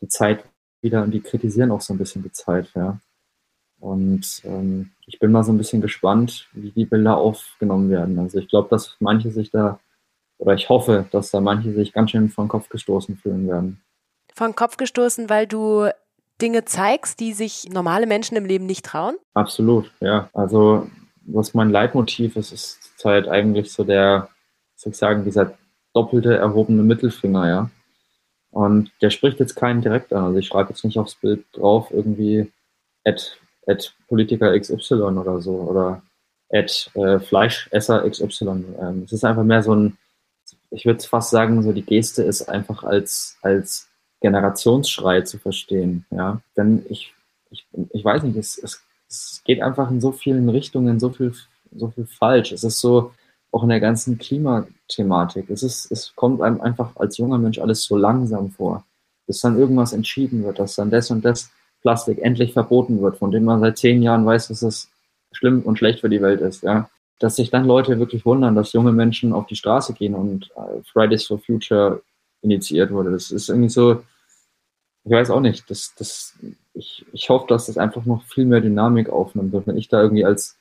[0.00, 0.44] die Zeit
[0.82, 2.98] wieder und die kritisieren auch so ein bisschen die Zeit, ja.
[3.78, 8.18] Und ähm, ich bin mal so ein bisschen gespannt, wie die Bilder aufgenommen werden.
[8.18, 9.80] Also ich glaube, dass manche sich da,
[10.38, 13.80] oder ich hoffe, dass da manche sich ganz schön von Kopf gestoßen fühlen werden.
[14.34, 15.88] Von Kopf gestoßen, weil du
[16.40, 19.16] Dinge zeigst, die sich normale Menschen im Leben nicht trauen?
[19.34, 20.28] Absolut, ja.
[20.32, 20.88] Also
[21.22, 24.28] was mein Leitmotiv ist, ist halt eigentlich so der,
[24.74, 25.56] soll ich sagen, dieser
[25.94, 27.70] doppelte erhobene Mittelfinger, ja.
[28.50, 30.24] Und der spricht jetzt keinen direkt an.
[30.24, 32.50] Also ich schreibe jetzt nicht aufs Bild drauf irgendwie
[33.04, 36.02] at, at Politiker XY oder so oder
[36.52, 38.64] at äh, Fleischesser XY.
[38.80, 39.98] Ähm, es ist einfach mehr so ein,
[40.70, 43.89] ich würde fast sagen, so die Geste ist einfach als, als
[44.20, 46.04] Generationsschrei zu verstehen.
[46.10, 47.14] Ja, denn ich,
[47.50, 51.34] ich, ich weiß nicht, es, es, es geht einfach in so vielen Richtungen, so viel,
[51.74, 52.52] so viel falsch.
[52.52, 53.12] Es ist so,
[53.52, 55.50] auch in der ganzen Klimathematik.
[55.50, 58.84] Es ist, es kommt einem einfach als junger Mensch alles so langsam vor,
[59.26, 61.50] bis dann irgendwas entschieden wird, dass dann das und das
[61.82, 64.90] Plastik endlich verboten wird, von dem man seit zehn Jahren weiß, dass es
[65.32, 66.88] schlimm und schlecht für die Welt ist, ja.
[67.18, 70.82] Dass sich dann Leute wirklich wundern, dass junge Menschen auf die Straße gehen und äh,
[70.90, 72.02] Fridays for Future
[72.40, 73.10] initiiert wurde.
[73.10, 74.02] Das ist irgendwie so,
[75.04, 76.38] ich weiß auch nicht, das, das,
[76.74, 79.54] ich, ich hoffe, dass das einfach noch viel mehr Dynamik aufnimmt.
[79.54, 80.58] Und wenn ich da irgendwie als,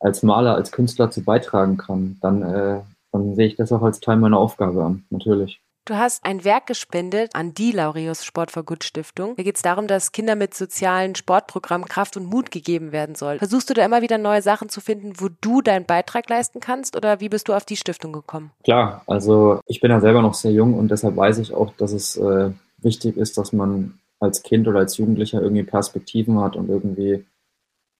[0.00, 2.80] als Maler, als Künstler zu beitragen kann, dann, äh,
[3.12, 5.60] dann sehe ich das auch als Teil meiner Aufgabe an, natürlich.
[5.88, 9.36] Du hast ein Werk gespendet an die Laureus Sport for Good Stiftung.
[9.36, 13.38] Da geht es darum, dass Kinder mit sozialen Sportprogrammen Kraft und Mut gegeben werden soll.
[13.38, 16.94] Versuchst du da immer wieder neue Sachen zu finden, wo du deinen Beitrag leisten kannst
[16.94, 18.50] oder wie bist du auf die Stiftung gekommen?
[18.64, 21.92] Klar, also ich bin ja selber noch sehr jung und deshalb weiß ich auch, dass
[21.92, 26.68] es äh, wichtig ist, dass man als Kind oder als Jugendlicher irgendwie Perspektiven hat und
[26.68, 27.24] irgendwie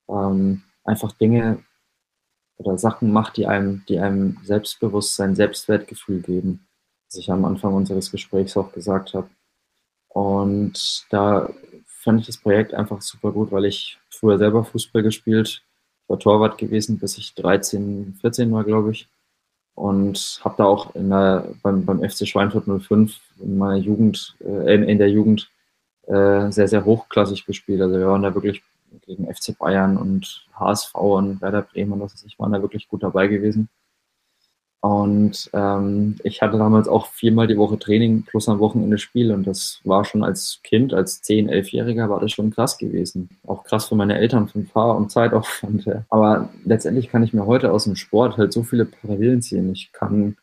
[0.08, 1.62] ähm, einfach Dinge
[2.56, 6.66] oder Sachen macht, die einem, die einem Selbstbewusstsein, Selbstwertgefühl geben,
[7.06, 9.28] was ich am Anfang unseres Gesprächs auch gesagt habe.
[10.08, 11.50] Und da
[11.86, 15.62] fand ich das Projekt einfach super gut, weil ich früher selber Fußball gespielt,
[16.08, 19.08] war Torwart gewesen, bis ich 13, 14 war, glaube ich
[19.78, 24.74] und habe da auch in der, beim, beim FC Schweinfurt 05 in meiner Jugend, äh,
[24.74, 25.48] in der Jugend
[26.08, 27.80] äh, sehr, sehr hochklassig gespielt.
[27.80, 28.62] Also wir waren da wirklich
[29.06, 32.88] gegen FC Bayern und HSV und Werder Bremen und was weiß ich, waren da wirklich
[32.88, 33.68] gut dabei gewesen.
[34.80, 39.44] Und ähm, ich hatte damals auch viermal die Woche Training plus am Wochenende Spiel und
[39.44, 43.28] das war schon als Kind, als 10-, 11-Jähriger war das schon krass gewesen.
[43.44, 45.84] Auch krass für meine Eltern von Fahr- und Zeitaufwand.
[45.84, 46.04] Ja.
[46.10, 49.72] Aber letztendlich kann ich mir heute aus dem Sport halt so viele Parallelen ziehen.
[49.72, 50.36] Ich kann,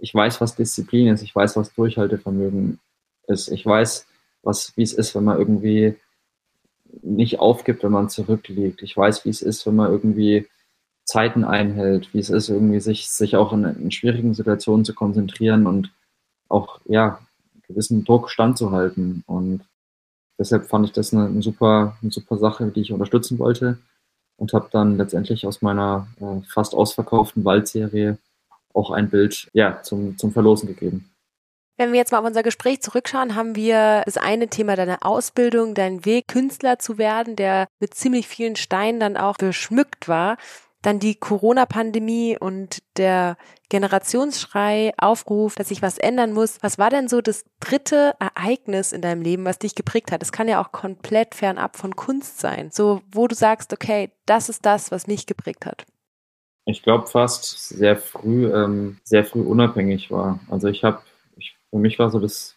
[0.00, 2.78] ich weiß, was Disziplin ist, ich weiß, was Durchhaltevermögen
[3.26, 4.06] ist, ich weiß,
[4.42, 5.94] was, wie es ist, wenn man irgendwie
[7.02, 8.82] nicht aufgibt, wenn man zurückliegt.
[8.82, 10.46] Ich weiß, wie es ist, wenn man irgendwie
[11.04, 15.66] Zeiten einhält, wie es ist, irgendwie sich, sich auch in, in schwierigen Situationen zu konzentrieren
[15.66, 15.90] und
[16.48, 17.20] auch, ja,
[17.66, 19.24] gewissen Druck standzuhalten.
[19.26, 19.62] Und
[20.38, 23.78] deshalb fand ich das eine, eine super, eine super Sache, die ich unterstützen wollte
[24.36, 28.18] und habe dann letztendlich aus meiner äh, fast ausverkauften Waldserie
[28.72, 31.10] auch ein Bild ja, zum, zum Verlosen gegeben.
[31.76, 35.74] Wenn wir jetzt mal auf unser Gespräch zurückschauen, haben wir das eine Thema deine Ausbildung,
[35.74, 40.36] dein Weg, Künstler zu werden, der mit ziemlich vielen Steinen dann auch beschmückt war.
[40.84, 43.38] Dann die Corona-Pandemie und der
[43.70, 46.58] Generationsschrei, Aufruf, dass sich was ändern muss.
[46.60, 50.22] Was war denn so das dritte Ereignis in deinem Leben, was dich geprägt hat?
[50.22, 52.70] Es kann ja auch komplett fernab von Kunst sein.
[52.70, 55.86] So, wo du sagst, okay, das ist das, was mich geprägt hat.
[56.66, 60.38] Ich glaube fast sehr früh, ähm, sehr früh unabhängig war.
[60.50, 61.00] Also ich habe,
[61.70, 62.56] für mich war so das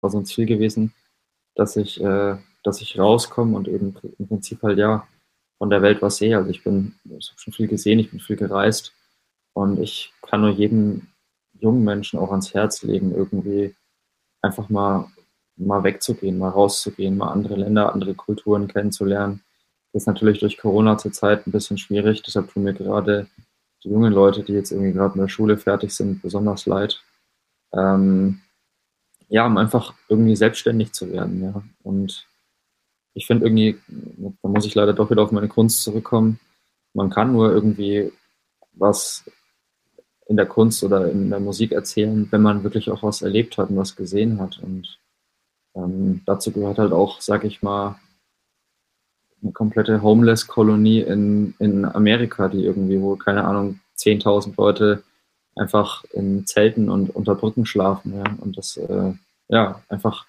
[0.00, 0.94] war so ein Ziel gewesen,
[1.54, 5.06] dass ich, äh, dass ich rauskomme und eben im Prinzip halt ja
[5.58, 6.36] von der Welt was sehe.
[6.36, 8.92] Also ich bin, ich habe schon viel gesehen, ich bin viel gereist
[9.54, 11.08] und ich kann nur jedem
[11.58, 13.74] jungen Menschen auch ans Herz legen, irgendwie
[14.42, 15.10] einfach mal,
[15.56, 19.42] mal wegzugehen, mal rauszugehen, mal andere Länder, andere Kulturen kennenzulernen.
[19.92, 23.26] Das ist natürlich durch Corona zurzeit ein bisschen schwierig, deshalb tun mir gerade
[23.82, 27.02] die jungen Leute, die jetzt irgendwie gerade in der Schule fertig sind, besonders leid.
[27.72, 28.40] Ähm,
[29.28, 31.62] ja, um einfach irgendwie selbstständig zu werden, ja.
[31.82, 32.26] Und
[33.16, 33.78] ich finde irgendwie,
[34.42, 36.38] da muss ich leider doch wieder auf meine Kunst zurückkommen,
[36.92, 38.12] man kann nur irgendwie
[38.74, 39.24] was
[40.26, 43.70] in der Kunst oder in der Musik erzählen, wenn man wirklich auch was erlebt hat
[43.70, 44.58] und was gesehen hat.
[44.58, 44.98] Und
[45.74, 47.98] ähm, dazu gehört halt auch, sag ich mal,
[49.42, 55.04] eine komplette Homeless-Kolonie in, in Amerika, die irgendwie, wo, keine Ahnung, 10.000 Leute
[55.54, 59.14] einfach in Zelten und unter Brücken schlafen, ja, und das, äh,
[59.48, 60.26] ja, einfach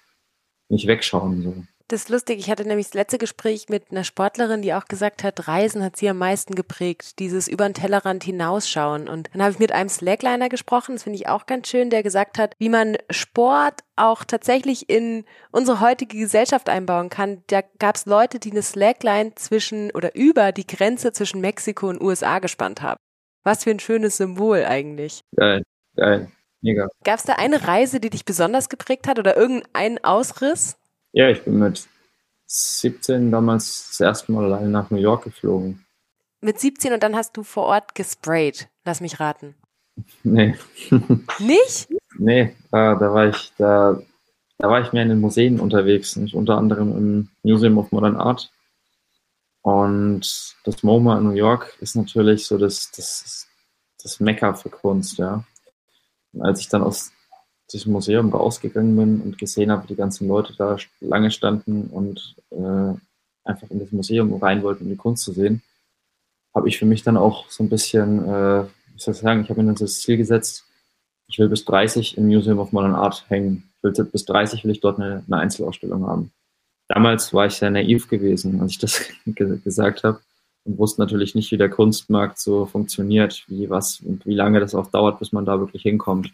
[0.70, 1.54] nicht wegschauen, so.
[1.90, 2.38] Das ist lustig.
[2.38, 5.96] Ich hatte nämlich das letzte Gespräch mit einer Sportlerin, die auch gesagt hat, Reisen hat
[5.96, 9.08] sie am meisten geprägt, dieses über den Tellerrand hinausschauen.
[9.08, 12.02] Und dann habe ich mit einem Slackliner gesprochen, das finde ich auch ganz schön, der
[12.02, 17.42] gesagt hat, wie man Sport auch tatsächlich in unsere heutige Gesellschaft einbauen kann.
[17.46, 22.02] Da gab es Leute, die eine Slackline zwischen oder über die Grenze zwischen Mexiko und
[22.02, 22.98] USA gespannt haben.
[23.44, 25.22] Was für ein schönes Symbol eigentlich.
[25.34, 25.62] Geil,
[25.96, 26.88] geil, mega.
[27.02, 30.77] Gab es da eine Reise, die dich besonders geprägt hat oder irgendeinen Ausriss?
[31.12, 31.88] Ja, ich bin mit
[32.46, 35.84] 17 damals das erste Mal allein nach New York geflogen.
[36.40, 38.68] Mit 17 und dann hast du vor Ort gesprayt.
[38.84, 39.54] Lass mich raten.
[40.22, 40.56] Nee.
[41.38, 41.88] Nicht?
[42.18, 44.00] nee, äh, da war ich, da,
[44.58, 48.16] da war ich mehr in den Museen unterwegs, nicht unter anderem im Museum of Modern
[48.16, 48.50] Art.
[49.62, 53.48] Und das MoMA in New York ist natürlich so das, das,
[54.02, 55.44] das Mekka für Kunst, ja.
[56.32, 57.12] Und als ich dann aus
[57.72, 62.94] diesem Museum rausgegangen bin und gesehen habe, die ganzen Leute da lange standen und äh,
[63.44, 65.62] einfach in das Museum rein wollten, um die Kunst zu sehen,
[66.54, 69.50] habe ich für mich dann auch so ein bisschen, äh, wie soll ich sagen, ich
[69.50, 70.64] habe mir dann das Ziel gesetzt,
[71.28, 73.70] ich will bis 30 im Museum of Modern Art hängen.
[73.76, 76.32] Ich will, bis 30 will ich dort eine, eine Einzelausstellung haben.
[76.88, 80.20] Damals war ich sehr naiv gewesen, als ich das gesagt habe
[80.64, 84.74] und wusste natürlich nicht, wie der Kunstmarkt so funktioniert, wie was und wie lange das
[84.74, 86.32] auch dauert, bis man da wirklich hinkommt.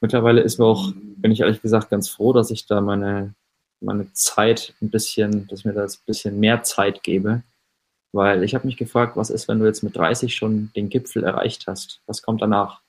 [0.00, 3.34] Mittlerweile ist mir auch, bin ich ehrlich gesagt ganz froh, dass ich da meine,
[3.80, 7.42] meine Zeit ein bisschen, dass mir das ein bisschen mehr Zeit gebe.
[8.12, 11.24] Weil ich habe mich gefragt, was ist, wenn du jetzt mit 30 schon den Gipfel
[11.24, 12.00] erreicht hast?
[12.06, 12.80] Was kommt danach?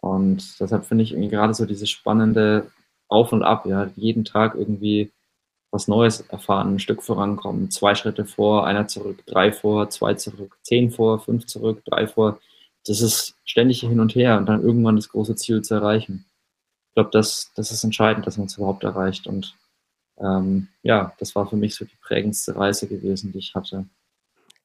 [0.00, 2.70] Und deshalb finde ich irgendwie gerade so dieses spannende
[3.08, 5.12] Auf und Ab, ja, jeden Tag irgendwie
[5.70, 10.56] was Neues erfahren, ein Stück vorankommen, zwei Schritte vor, einer zurück, drei vor, zwei zurück,
[10.62, 12.38] zehn vor, fünf zurück, drei vor
[12.88, 16.24] das ist ständig hin und her und dann irgendwann das große Ziel zu erreichen.
[16.88, 19.26] Ich glaube, das, das ist entscheidend, dass man es überhaupt erreicht.
[19.26, 19.54] Und
[20.18, 23.86] ähm, ja, das war für mich so die prägendste Reise gewesen, die ich hatte.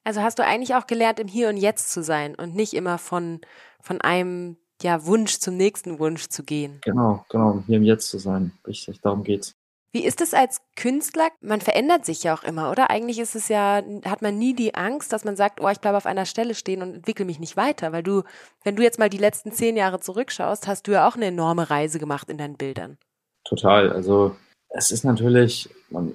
[0.04, 2.98] Also hast du eigentlich auch gelernt, im Hier und Jetzt zu sein und nicht immer
[2.98, 3.40] von,
[3.80, 6.78] von einem ja, Wunsch zum nächsten Wunsch zu gehen.
[6.82, 8.52] Genau, genau, im Hier und Jetzt zu sein.
[8.66, 9.54] Richtig, darum geht's.
[9.94, 11.28] Wie ist es als Künstler?
[11.40, 12.90] Man verändert sich ja auch immer, oder?
[12.90, 15.96] Eigentlich ist es ja, hat man nie die Angst, dass man sagt, oh, ich bleibe
[15.96, 17.92] auf einer Stelle stehen und entwickle mich nicht weiter.
[17.92, 18.24] Weil du,
[18.64, 21.70] wenn du jetzt mal die letzten zehn Jahre zurückschaust, hast du ja auch eine enorme
[21.70, 22.98] Reise gemacht in deinen Bildern.
[23.44, 23.92] Total.
[23.92, 24.34] Also
[24.68, 25.70] es ist natürlich,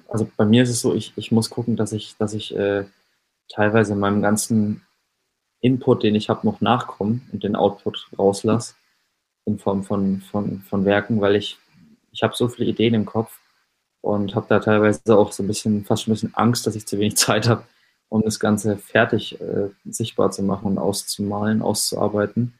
[0.09, 2.83] also bei mir ist es so, ich, ich muss gucken, dass ich, dass ich äh,
[3.47, 4.85] teilweise meinem ganzen
[5.61, 8.75] Input, den ich habe, noch nachkomme und den Output rauslasse
[9.45, 11.57] in Form von, von, von Werken, weil ich,
[12.11, 13.39] ich habe so viele Ideen im Kopf
[14.01, 16.85] und habe da teilweise auch so ein bisschen, fast schon ein bisschen Angst, dass ich
[16.85, 17.63] zu wenig Zeit habe,
[18.09, 22.59] um das Ganze fertig äh, sichtbar zu machen und auszumalen, auszuarbeiten.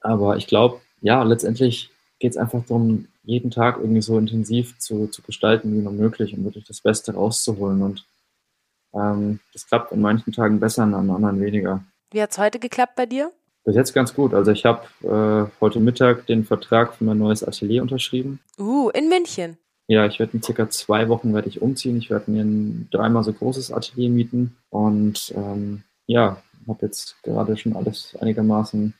[0.00, 5.08] Aber ich glaube, ja, letztendlich geht es einfach darum, jeden Tag irgendwie so intensiv zu,
[5.08, 7.82] zu gestalten wie nur möglich und wirklich das Beste rauszuholen.
[7.82, 8.06] Und
[8.94, 11.84] ähm, das klappt an manchen Tagen besser, an anderen weniger.
[12.10, 13.32] Wie hat es heute geklappt bei dir?
[13.64, 14.32] Bis jetzt ganz gut.
[14.32, 18.40] Also ich habe äh, heute Mittag den Vertrag für mein neues Atelier unterschrieben.
[18.58, 19.58] Uh, in München.
[19.88, 21.96] Ja, ich werde in circa zwei Wochen werde ich umziehen.
[21.96, 27.56] Ich werde mir ein dreimal so großes Atelier mieten und ähm, ja, habe jetzt gerade
[27.56, 28.92] schon alles einigermaßen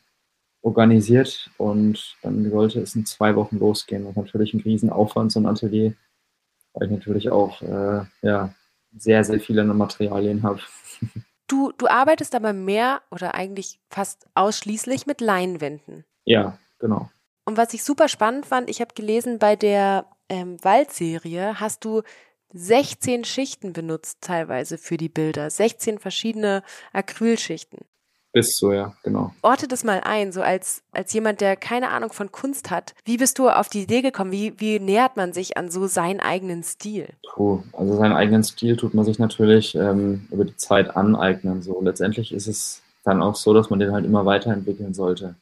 [0.63, 4.07] organisiert und dann sollte es in zwei Wochen losgehen.
[4.07, 5.93] Und natürlich ein Riesenaufwand, so ein Atelier,
[6.73, 8.55] weil ich natürlich auch äh, ja,
[8.97, 10.61] sehr, sehr viele Materialien habe.
[11.51, 16.05] Du, du arbeitest aber mehr oder eigentlich fast ausschließlich mit Leinwänden.
[16.27, 17.09] Ja, genau.
[17.47, 22.03] Und was ich super spannend fand, ich habe gelesen, bei der ähm, Waldserie hast du
[22.55, 25.51] 16 Schichten benutzt, teilweise für die Bilder.
[25.51, 26.63] 16 verschiedene
[26.93, 27.81] Acrylschichten.
[28.33, 29.33] Bist so, ja, genau.
[29.41, 32.95] Orte das mal ein, so als, als jemand, der keine Ahnung von Kunst hat.
[33.05, 34.33] Wie bist du auf die Idee gekommen?
[34.33, 37.09] Wie, wie nähert man sich an so seinen eigenen Stil?
[37.33, 41.63] Puh, also seinen eigenen Stil tut man sich natürlich ähm, über die Zeit aneignen.
[41.63, 45.35] So letztendlich ist es dann auch so, dass man den halt immer weiterentwickeln sollte.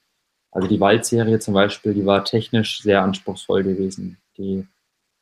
[0.53, 4.17] Also die Waldserie zum Beispiel, die war technisch sehr anspruchsvoll gewesen.
[4.39, 4.67] Die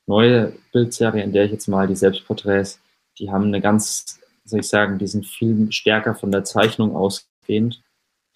[0.07, 2.81] neue Bildserie, in der ich jetzt mal die Selbstporträts,
[3.19, 7.83] die haben eine ganz, soll ich sagen, die sind viel stärker von der Zeichnung ausgehend.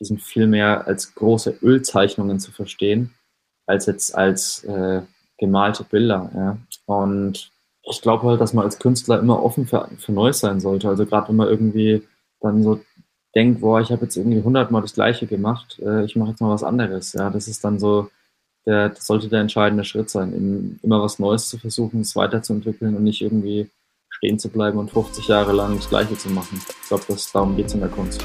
[0.01, 3.15] Die sind viel mehr als große Ölzeichnungen zu verstehen,
[3.67, 5.03] als jetzt als äh,
[5.39, 6.31] gemalte Bilder.
[6.35, 6.59] Ja.
[6.87, 7.51] Und
[7.83, 10.89] ich glaube halt, dass man als Künstler immer offen für, für Neues sein sollte.
[10.89, 12.07] Also gerade wenn man irgendwie
[12.41, 12.81] dann so
[13.35, 16.51] denkt, boah, ich habe jetzt irgendwie hundertmal das Gleiche gemacht, äh, ich mache jetzt mal
[16.51, 17.13] was anderes.
[17.13, 18.11] Ja, das ist dann so,
[18.69, 23.03] der, das sollte der entscheidende Schritt sein, immer was Neues zu versuchen, es weiterzuentwickeln und
[23.03, 23.71] nicht irgendwie
[24.11, 26.61] stehen zu bleiben und 50 Jahre lang das Gleiche zu machen.
[26.83, 28.23] Ich glaube, darum geht es in der Kunst.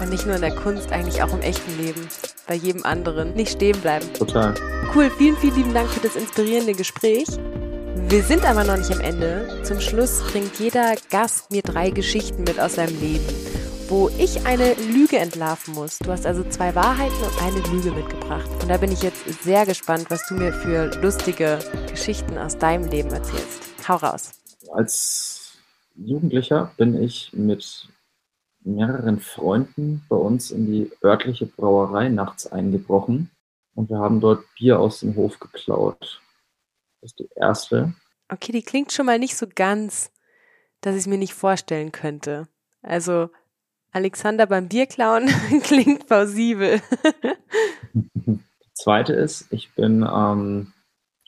[0.00, 2.00] Und nicht nur in der Kunst, eigentlich auch im echten Leben.
[2.48, 3.34] Bei jedem anderen.
[3.34, 4.06] Nicht stehen bleiben.
[4.12, 4.54] Total.
[4.94, 7.26] Cool, vielen, vielen lieben Dank für das inspirierende Gespräch.
[8.08, 9.62] Wir sind aber noch nicht am Ende.
[9.62, 13.24] Zum Schluss bringt jeder Gast mir drei Geschichten mit aus seinem Leben,
[13.88, 15.98] wo ich eine Lüge entlarven muss.
[15.98, 18.50] Du hast also zwei Wahrheiten und eine Lüge mitgebracht.
[18.60, 22.88] Und da bin ich jetzt sehr gespannt, was du mir für lustige Geschichten aus deinem
[22.88, 23.62] Leben erzählst.
[23.86, 24.32] Hau raus.
[24.72, 25.56] Als
[25.94, 27.88] Jugendlicher bin ich mit
[28.60, 33.30] mehreren Freunden bei uns in die örtliche Brauerei nachts eingebrochen
[33.76, 36.20] und wir haben dort Bier aus dem Hof geklaut.
[37.00, 37.94] Das ist die erste.
[38.28, 40.10] Okay, die klingt schon mal nicht so ganz,
[40.80, 42.48] dass ich es mir nicht vorstellen könnte.
[42.82, 43.30] Also
[43.96, 45.26] Alexander beim Bierklauen
[45.62, 46.82] klingt plausibel.
[47.94, 48.40] die
[48.74, 50.74] zweite ist, ich bin, ähm,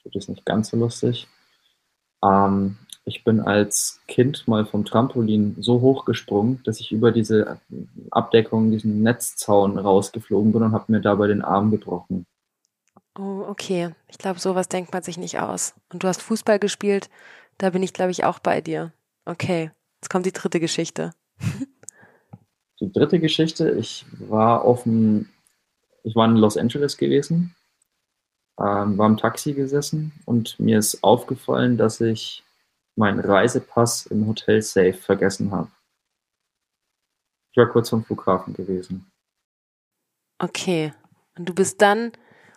[0.04, 1.28] das ist nicht ganz so lustig,
[2.22, 2.76] ähm,
[3.06, 7.58] ich bin als Kind mal vom Trampolin so hoch gesprungen, dass ich über diese
[8.10, 12.26] Abdeckung, diesen Netzzaun rausgeflogen bin und habe mir dabei den Arm gebrochen.
[13.18, 13.94] Oh, okay.
[14.08, 15.74] Ich glaube, sowas denkt man sich nicht aus.
[15.90, 17.08] Und du hast Fußball gespielt,
[17.56, 18.92] da bin ich, glaube ich, auch bei dir.
[19.24, 19.70] Okay,
[20.02, 21.14] jetzt kommt die dritte Geschichte.
[22.80, 25.28] die dritte Geschichte, ich war auf dem,
[26.02, 27.54] ich war in Los Angeles gewesen,
[28.58, 32.44] ähm, war im Taxi gesessen und mir ist aufgefallen, dass ich
[32.96, 35.70] meinen Reisepass im Hotel Safe vergessen habe.
[37.52, 39.10] Ich war kurz vom Flughafen gewesen.
[40.38, 40.92] Okay.
[41.36, 42.12] Und du bist dann,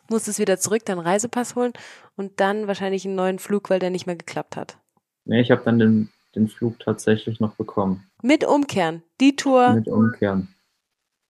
[0.09, 1.73] musstest wieder zurück, deinen Reisepass holen
[2.15, 4.77] und dann wahrscheinlich einen neuen Flug, weil der nicht mehr geklappt hat.
[5.25, 8.09] Nee, ich habe dann den, den Flug tatsächlich noch bekommen.
[8.21, 9.03] Mit Umkehren.
[9.19, 9.73] Die Tour.
[9.73, 10.53] Mit Umkehren.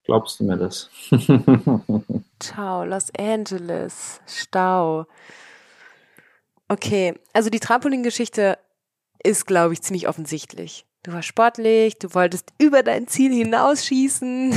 [0.04, 0.90] Glaubst du mir das?
[2.40, 4.20] Ciao, Los Angeles.
[4.26, 5.06] Stau.
[6.68, 8.58] Okay, also die Trampolin-Geschichte
[9.22, 10.84] ist, glaube ich, ziemlich offensichtlich.
[11.04, 14.54] Du warst sportlich, du wolltest über dein Ziel hinausschießen.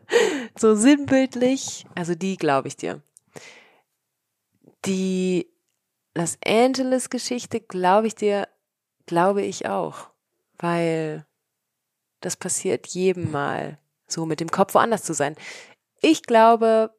[0.58, 1.86] so sinnbildlich.
[1.94, 3.00] Also die glaube ich dir.
[4.84, 5.48] Die
[6.16, 8.48] Los Angeles Geschichte glaube ich dir,
[9.06, 10.10] glaube ich auch.
[10.58, 11.26] Weil
[12.20, 15.36] das passiert jedem Mal, so mit dem Kopf woanders zu sein.
[16.00, 16.90] Ich glaube,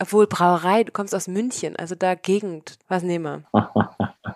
[0.00, 3.80] obwohl Brauerei, du kommst aus München, also da Gegend, was nehmen wir?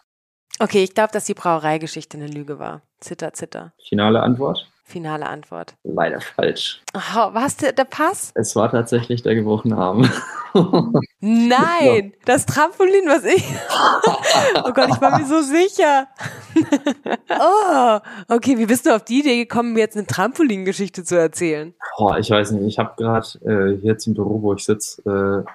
[0.61, 2.83] Okay, ich glaube, dass die Brauereigeschichte eine Lüge war.
[2.99, 3.73] Zitter, zitter.
[3.89, 4.69] Finale Antwort?
[4.88, 5.74] Finale Antwort.
[5.85, 6.81] Leider falsch.
[6.94, 8.33] Oh, was der, der Pass?
[8.35, 10.11] Es war tatsächlich der gebrochene Arm.
[11.20, 13.44] Nein, das Trampolin, was ich.
[14.64, 16.09] oh Gott, ich war mir so sicher.
[17.38, 21.74] oh, okay, wie bist du auf die Idee gekommen, mir jetzt eine Trampolin-Geschichte zu erzählen?
[21.98, 22.66] Boah, ich weiß nicht.
[22.66, 25.51] Ich habe gerade äh, hier zum Büro, wo ich sitze, äh,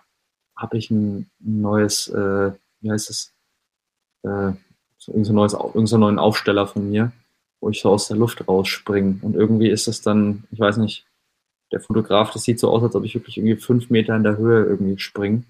[0.55, 3.33] habe ich ein neues, äh, wie heißt es?
[4.21, 4.53] Äh,
[4.99, 7.11] so irgendeinen neuen Aufsteller von mir,
[7.63, 9.19] wo ich so aus der Luft rausspringe.
[9.21, 11.06] Und irgendwie ist es dann, ich weiß nicht,
[11.71, 14.38] der Fotograf, das sieht so aus, als ob ich wirklich irgendwie fünf Meter in der
[14.38, 15.43] Höhe irgendwie springe.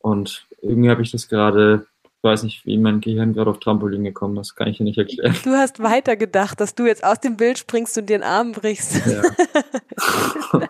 [0.00, 4.02] Und irgendwie habe ich das gerade, ich weiß nicht, wie mein Gehirn gerade auf Trampolin
[4.02, 5.36] gekommen ist, kann ich dir nicht erklären.
[5.44, 9.06] Du hast weitergedacht, dass du jetzt aus dem Bild springst und dir den Arm brichst.
[9.06, 9.22] Ja.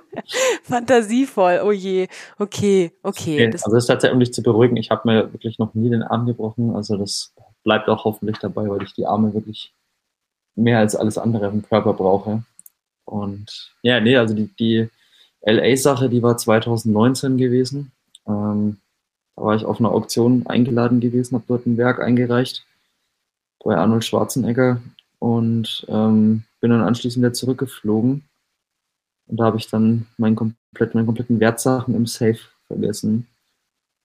[0.64, 2.08] Fantasievoll, oh je.
[2.38, 3.46] Okay, okay.
[3.46, 5.90] okay also das ist tatsächlich, um dich zu beruhigen, ich habe mir wirklich noch nie
[5.90, 6.74] den Arm gebrochen.
[6.74, 9.75] Also das bleibt auch hoffentlich dabei, weil ich die Arme wirklich
[10.56, 12.42] mehr als alles andere im Körper brauche.
[13.04, 14.88] Und ja, nee, also die, die
[15.42, 17.92] LA-Sache, die war 2019 gewesen.
[18.26, 18.78] Ähm,
[19.36, 22.66] da war ich auf einer Auktion eingeladen gewesen, habe dort ein Werk eingereicht
[23.62, 24.80] bei Arnold Schwarzenegger
[25.18, 28.24] und ähm, bin dann anschließend wieder zurückgeflogen.
[29.26, 32.38] Und da habe ich dann mein komplett, meine kompletten Wertsachen im Safe
[32.68, 33.26] vergessen.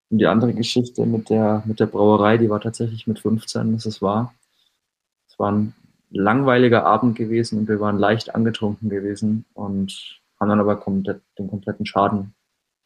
[0.10, 3.86] Und die andere Geschichte mit der, mit der Brauerei, die war tatsächlich mit 15, das
[3.86, 4.34] ist wahr.
[5.30, 5.74] Es war ein
[6.12, 11.50] langweiliger Abend gewesen und wir waren leicht angetrunken gewesen und haben dann aber komplett, den
[11.50, 12.34] kompletten Schaden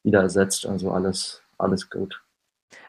[0.04, 0.66] wieder ersetzt.
[0.66, 2.22] Also alles, alles gut.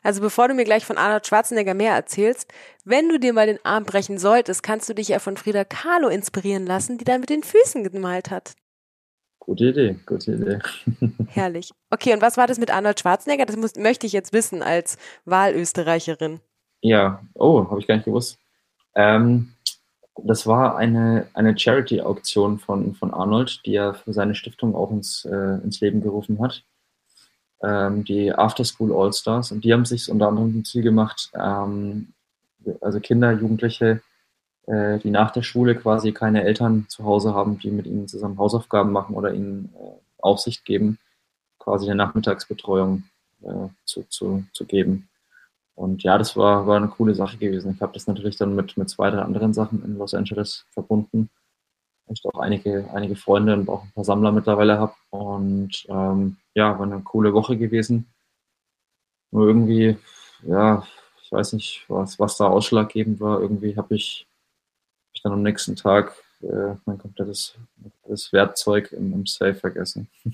[0.03, 2.53] Also bevor du mir gleich von Arnold Schwarzenegger mehr erzählst,
[2.85, 6.09] wenn du dir mal den Arm brechen solltest, kannst du dich ja von Frida Kahlo
[6.09, 8.55] inspirieren lassen, die dann mit den Füßen gemalt hat.
[9.39, 10.59] Gute Idee, gute Idee.
[11.29, 11.71] Herrlich.
[11.91, 13.47] Okay, und was war das mit Arnold Schwarzenegger?
[13.47, 16.41] Das muss, möchte ich jetzt wissen als Wahlösterreicherin.
[16.81, 18.39] Ja, oh, habe ich gar nicht gewusst.
[18.95, 19.53] Ähm,
[20.23, 25.25] das war eine, eine Charity-Auktion von, von Arnold, die er für seine Stiftung auch ins,
[25.25, 26.65] äh, ins Leben gerufen hat.
[27.63, 29.53] Ähm, die After School All-Stars.
[29.53, 32.13] Und die haben sich unter anderem zum Ziel gemacht, ähm,
[32.81, 34.01] also Kinder, Jugendliche
[34.67, 38.39] äh, die nach der Schule quasi keine Eltern zu Hause haben, die mit ihnen zusammen
[38.39, 40.99] Hausaufgaben machen oder ihnen äh, Aufsicht geben,
[41.59, 43.05] quasi eine Nachmittagsbetreuung
[43.43, 45.09] äh, zu, zu, zu geben.
[45.77, 47.75] Und ja, das war, war eine coole Sache gewesen.
[47.75, 51.29] Ich habe das natürlich dann mit, mit zwei, drei anderen Sachen in Los Angeles verbunden.
[52.09, 54.95] Ich auch einige, einige Freunde und auch ein paar Sammler mittlerweile habe.
[55.11, 58.07] Und ähm, ja, war eine coole Woche gewesen.
[59.33, 59.99] Nur irgendwie,
[60.43, 60.87] ja,
[61.23, 63.41] ich weiß nicht, was, was da ausschlaggebend war.
[63.41, 64.27] Irgendwie habe ich,
[65.09, 70.09] hab ich dann am nächsten Tag äh, mein komplettes, komplettes Werkzeug im, im Safe vergessen.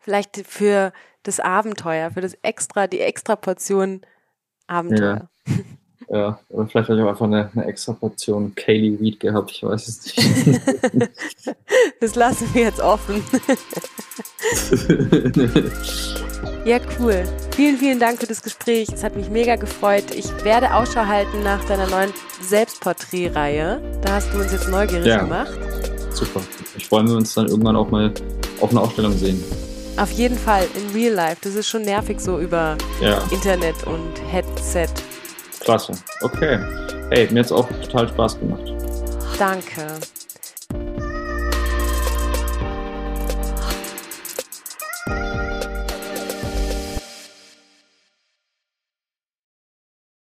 [0.00, 4.02] Vielleicht für das Abenteuer, für das extra, die extra Portion
[4.66, 5.28] Abenteuer.
[6.08, 6.16] Ja.
[6.16, 6.40] ja.
[6.48, 9.88] oder vielleicht habe ich auch einfach eine, eine extra Portion Kaylee Weed gehabt, ich weiß
[9.88, 10.46] es nicht.
[12.00, 13.22] das lassen wir jetzt offen.
[16.64, 17.24] ja, cool.
[17.54, 18.88] Vielen, vielen Dank für das Gespräch.
[18.92, 20.14] Es hat mich mega gefreut.
[20.14, 23.80] Ich werde Ausschau halten nach deiner neuen Selbstporträtreihe.
[24.02, 25.18] Da hast du uns jetzt neugierig ja.
[25.18, 25.52] gemacht.
[26.10, 26.40] Super.
[26.76, 28.12] Ich freue mich, wenn wir uns dann irgendwann auch mal
[28.60, 29.42] auf einer Ausstellung sehen.
[29.96, 31.36] Auf jeden Fall, in real life.
[31.42, 33.22] Das ist schon nervig so über ja.
[33.30, 34.88] Internet und Headset.
[35.60, 35.92] Klasse.
[36.20, 36.58] Okay.
[37.10, 38.62] Hey, mir hat es auch total Spaß gemacht.
[39.38, 39.86] Danke.